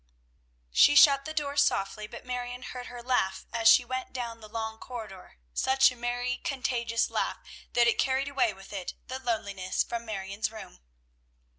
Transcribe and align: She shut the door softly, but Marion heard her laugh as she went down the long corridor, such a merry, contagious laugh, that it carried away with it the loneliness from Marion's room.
She 0.71 0.95
shut 0.95 1.25
the 1.25 1.33
door 1.35 1.55
softly, 1.55 2.07
but 2.07 2.25
Marion 2.25 2.63
heard 2.63 2.87
her 2.87 3.03
laugh 3.03 3.45
as 3.53 3.67
she 3.67 3.85
went 3.85 4.13
down 4.13 4.41
the 4.41 4.49
long 4.49 4.79
corridor, 4.79 5.37
such 5.53 5.91
a 5.91 5.95
merry, 5.95 6.37
contagious 6.43 7.11
laugh, 7.11 7.37
that 7.73 7.85
it 7.85 7.99
carried 7.99 8.27
away 8.27 8.51
with 8.51 8.73
it 8.73 8.95
the 9.05 9.19
loneliness 9.19 9.83
from 9.83 10.03
Marion's 10.03 10.51
room. 10.51 10.79